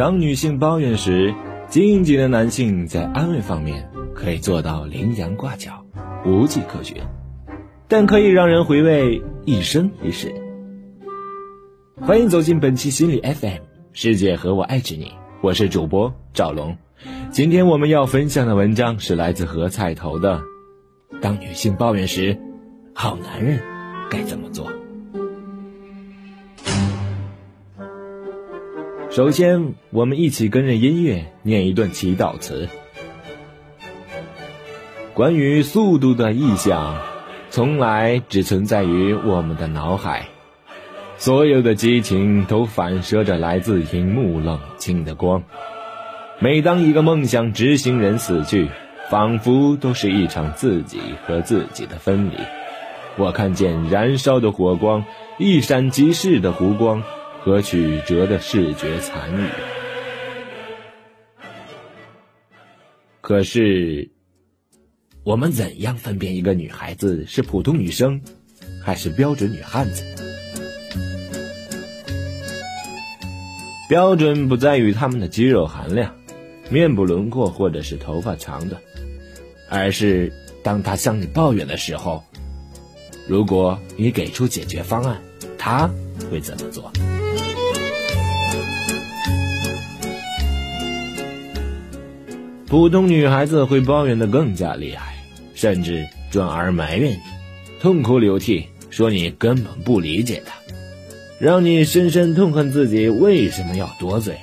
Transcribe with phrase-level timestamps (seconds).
[0.00, 1.34] 当女性抱怨时，
[1.68, 5.84] 积极的男性在安慰方面可以做到羚羊挂角，
[6.24, 6.96] 无迹可寻，
[7.86, 10.32] 但可以让人回味一生一世。
[12.00, 13.58] 欢迎走进本期心理 FM，
[13.92, 16.78] 世界和我爱着你，我是主播赵龙。
[17.30, 20.40] 今天我们要分享的文章是来自何菜头的：
[21.20, 22.38] 当女性抱怨时，
[22.94, 23.60] 好男人
[24.08, 24.72] 该怎么做？
[29.10, 32.68] 首先，我们一起跟着音乐念一段祈祷词。
[35.14, 36.96] 关于速度的意象，
[37.50, 40.28] 从来只存在于我们的脑海。
[41.16, 45.42] 所有的激情都反射着来自荧幕冷清的光。
[46.38, 48.68] 每当一个梦想执行人死去，
[49.10, 52.34] 仿佛都是一场自己和自己的分离。
[53.16, 55.04] 我看见燃烧的火光，
[55.36, 57.02] 一闪即逝的湖光。
[57.42, 59.48] 和曲折的视觉残余。
[63.20, 64.10] 可是，
[65.22, 68.20] 我们怎样分辨一个女孩子是普通女生，
[68.84, 70.04] 还是标准女汉子？
[73.88, 76.14] 标准不在于她们的肌肉含量、
[76.70, 78.80] 面部轮廓或者是头发长短，
[79.68, 82.24] 而是当她向你抱怨的时候，
[83.28, 85.20] 如果你给出解决方案，
[85.56, 85.90] 她
[86.30, 86.92] 会怎么做？
[92.70, 95.16] 普通女孩子会抱怨的更加厉害，
[95.54, 97.18] 甚至转而埋怨你，
[97.82, 100.54] 痛哭流涕，说你根本不理解她，
[101.40, 104.36] 让你深深痛恨自己为什么要多嘴。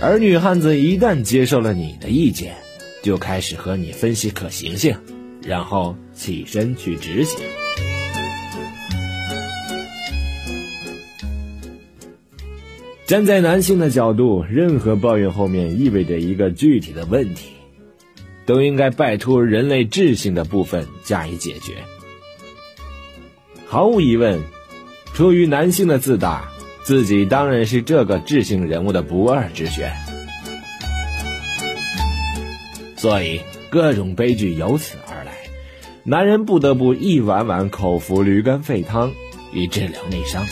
[0.00, 2.56] 而女汉子一旦接受了你的意见，
[3.00, 4.96] 就开始和你分析可行性，
[5.40, 7.38] 然后起身去执行。
[13.06, 17.50] 站在男性的角度，任何抱怨后面意味着一个具体的问题，
[18.46, 21.74] 都应该拜托人类智性的部分加以解决。
[23.66, 24.40] 毫无疑问，
[25.12, 26.48] 出于男性的自大，
[26.82, 29.92] 自己当然是这个智性人物的不二之选，
[32.96, 35.32] 所以各种悲剧由此而来，
[36.04, 39.12] 男人不得不一碗碗口服驴肝肺汤
[39.52, 40.42] 以治疗内伤。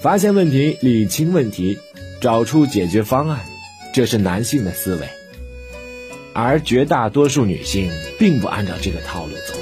[0.00, 1.78] 发现问题，理清问题，
[2.20, 3.40] 找出解决方案，
[3.92, 5.08] 这是男性的思维，
[6.32, 9.54] 而绝大多数女性并不按照这个套路走。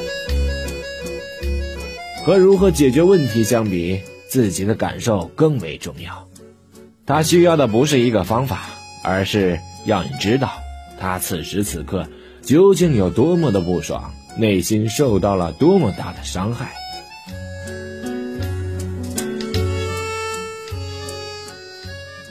[2.23, 6.29] 和如何解决问题相比，自己的感受更为重要。
[7.07, 8.69] 他需要的不是一个方法，
[9.03, 10.53] 而是要你知道
[11.01, 12.07] 他此时此刻
[12.43, 16.75] 究竟有多么的不爽，内心受到了多么大的伤害。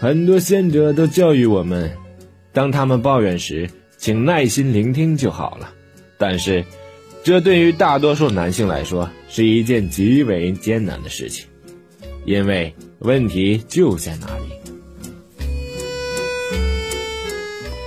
[0.06, 1.92] 很多先者都教育我们，
[2.54, 3.68] 当他们抱怨时，
[3.98, 5.74] 请耐心聆听就好了。
[6.20, 6.64] 但是，
[7.24, 11.48] 这对于大多数男性来说是一件极为艰难的事情，
[12.24, 14.44] 因为问题就在那里。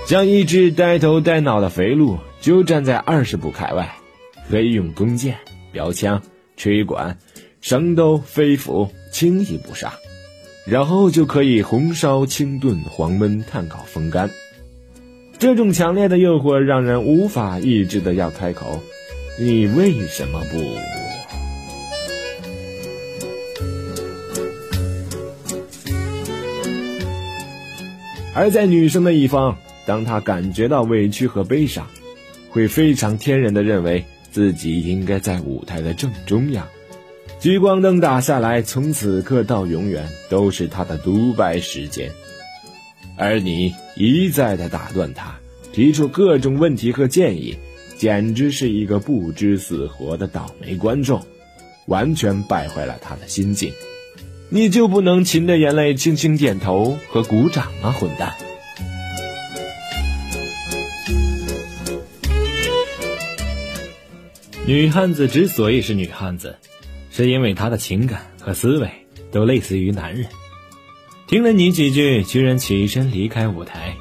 [0.04, 3.94] 将一只呆头呆脑的肥鹿就站在二十步开外，
[4.50, 5.36] 可以用弓箭、
[5.70, 6.20] 标枪、
[6.56, 7.16] 吹管、
[7.60, 9.92] 绳兜、飞斧轻易不杀。
[10.68, 14.28] 然后就可以红烧、清炖、黄焖、炭烤、风干。
[15.38, 18.82] 这种强烈的诱惑让人无法抑制的要开口
[19.40, 20.58] ：“你为什么不？”
[28.34, 31.86] 而在女生的一方，当她感觉到委屈和悲伤，
[32.50, 36.68] 会非常天然的认为自己应该在舞台的正中央。
[37.40, 42.10] 聚光灯打下来，从此刻到永远都是他的独白时间，
[43.16, 45.38] 而你一再的打断他，
[45.72, 47.56] 提出各种问题和建议，
[47.96, 51.24] 简直是一个不知死活的倒霉观众，
[51.86, 53.72] 完全败坏了他的心境。
[54.48, 58.34] 你就不能噙着眼泪轻轻点头和鼓掌吗，混蛋！
[64.66, 66.56] 女汉子之所以是女汉子。
[67.18, 68.88] 是因为他的情感和思维
[69.32, 70.28] 都类似于男人。
[71.26, 73.96] 听了你几句，居然起身离开舞台，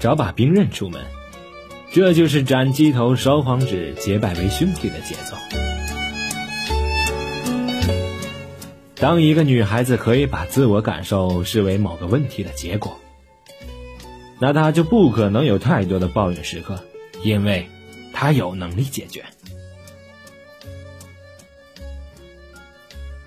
[0.00, 1.00] 找把兵刃出门，
[1.92, 5.36] 这就是斩鸡头烧黄纸，结拜为兄弟的节奏。
[8.96, 12.98] 当一个女孩子可以把自我感受视为某个问题的结果，
[14.40, 16.82] 那她就不可能有太多的抱怨时刻，
[17.22, 17.68] 因为
[18.12, 19.24] 她有能力解决。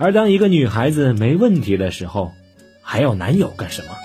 [0.03, 2.33] 而当一个女孩子没问题的时候，
[2.81, 3.95] 还要男友干什么？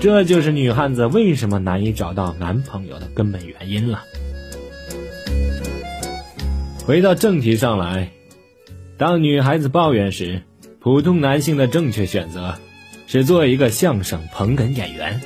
[0.00, 4.02] 这就是女汉子为什么难以找到男朋友的根本原因了。
[6.84, 8.10] 回到正题上来，
[8.98, 10.42] 当女孩子抱怨时，
[10.80, 12.56] 普通男性的正确选择
[13.06, 15.20] 是做一个相声捧哏演员，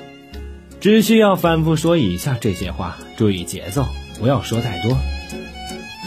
[0.79, 3.87] 只需要反复说以下这些话，注意节奏，
[4.20, 4.99] 不要说太多。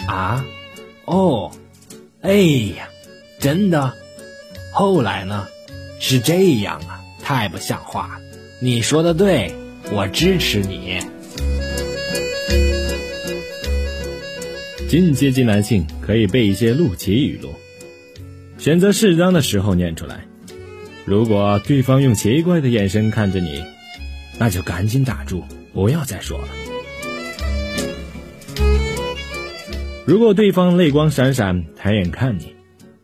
[0.08, 0.46] 啊，
[1.10, 1.52] 哦，
[2.22, 2.88] 哎呀，
[3.40, 3.96] 真的？
[4.72, 5.48] 后来呢？
[6.00, 8.22] 是这样啊，太不像话了。
[8.62, 9.54] 你说的对，
[9.92, 11.00] 我支持你。
[14.88, 17.54] 进阶级男性可以背一些陆琪语录，
[18.60, 20.26] 选择适当的时候念出来。
[21.06, 23.64] 如果对方用奇怪的眼神看着你，
[24.38, 26.48] 那就赶紧打住，不要再说了。
[30.06, 32.56] 如果对方泪光闪闪，抬眼看你，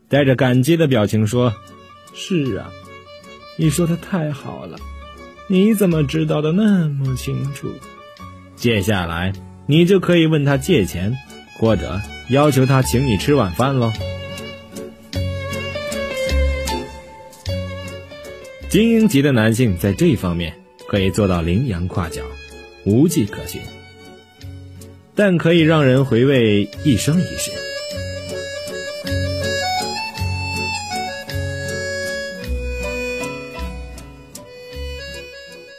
[0.08, 1.54] 带着感激的表情说
[2.14, 2.70] ：“是啊，
[3.56, 4.78] 你说的太好了，
[5.48, 7.68] 你怎么知道的那么清楚？”
[8.56, 9.32] 接下来，
[9.66, 11.16] 你就可以问他借钱。
[11.58, 13.90] 或者要求他请你吃晚饭喽。
[18.68, 20.52] 精英级的男性在这方面
[20.86, 22.20] 可以做到羚羊跨角，
[22.84, 23.62] 无迹可寻，
[25.16, 27.50] 但可以让人回味一生一世。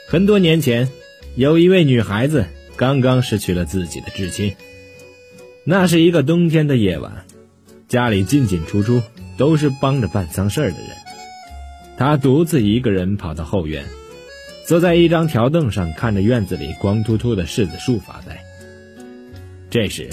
[0.09, 0.89] 很多年前，
[1.35, 2.45] 有一位女孩子
[2.75, 4.55] 刚刚失去了自己的至亲。
[5.63, 7.25] 那是一个冬天的夜晚，
[7.87, 9.03] 家里进进出出
[9.37, 10.87] 都是帮着办丧事儿的人。
[11.97, 13.85] 她独自一个人跑到后院，
[14.65, 18.46] 坐在一张条凳上，看着院子里光秃秃的柿子树发呆。
[19.69, 20.09] 这时，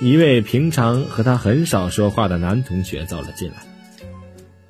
[0.00, 3.56] 一位平常和他很少说话的男同学走了进来，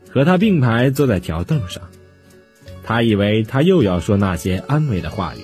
[0.08, 1.82] 和他并排坐在条凳上。
[2.82, 5.40] 他以为他又要说那些安慰的话语，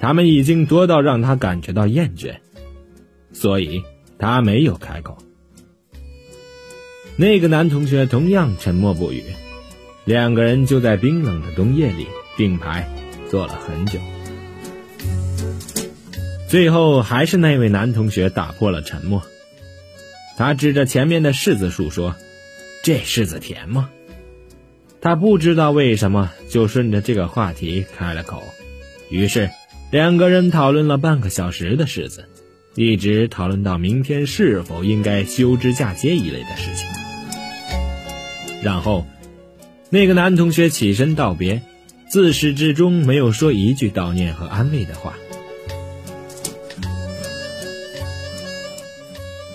[0.00, 2.36] 他们已经多到让他感觉到厌倦。
[3.32, 3.82] 所以
[4.18, 5.18] 他没有开口。
[7.16, 9.22] 那个男同学同样沉默不语，
[10.06, 12.06] 两个人就在冰冷的冬夜里
[12.36, 12.88] 并排
[13.28, 13.98] 坐了很久。
[16.48, 19.22] 最后还是那位男同学打破了沉默，
[20.36, 22.14] 他指着前面的柿子树说
[22.82, 23.90] ：“这柿子甜吗？”
[25.02, 28.42] 他不知道为什么就顺着这个话题开了口，
[29.10, 29.50] 于是
[29.90, 32.28] 两个人讨论了半个小时的柿子。
[32.74, 36.86] 一直讨论到明天是否应该休枝嫁接一类的事情，
[38.62, 39.06] 然后，
[39.88, 41.62] 那个男同学起身道别，
[42.10, 45.14] 自始至终没有说一句悼念和安慰的话。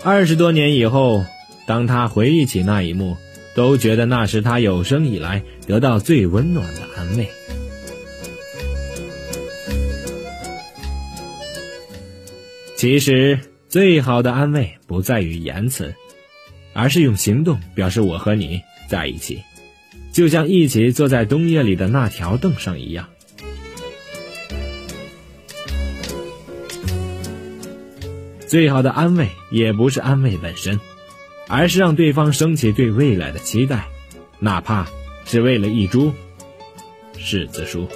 [0.03, 1.23] 二十多年以后，
[1.67, 3.15] 当他回忆起那一幕，
[3.53, 7.29] 都觉得那是他有生以来得到最温暖的安慰。
[12.75, 13.39] 其实，
[13.69, 15.93] 最好的安慰不在于言辞，
[16.73, 19.39] 而是用行动表示我和你在一起，
[20.11, 23.07] 就像一起坐在冬夜里的那条凳上一样。
[28.51, 30.77] 最好的安慰也不是安慰本身，
[31.47, 33.87] 而是让对方升起对未来的期待，
[34.39, 34.89] 哪怕
[35.23, 36.11] 是为了一株
[37.17, 37.87] 柿子树。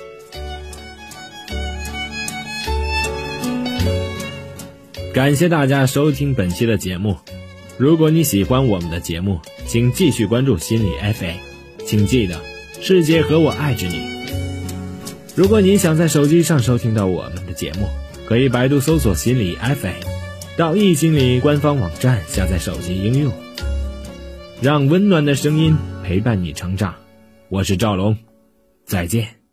[5.13, 7.17] 感谢大家收听本期的节目。
[7.77, 11.33] 如果你喜欢我们的节目，请继续关注心理 FA。
[11.85, 12.39] 请记得，
[12.79, 14.07] 世界和我爱着你。
[15.35, 17.89] 如果你想在手机上收听到我们的节目，
[18.25, 20.14] 可以百度搜索心理 FA
[20.57, 23.33] 到易心理官方网站下载手机应用，
[24.61, 26.95] 让温暖的声音陪伴你成长。
[27.49, 28.17] 我是赵龙，
[28.85, 29.44] 再见。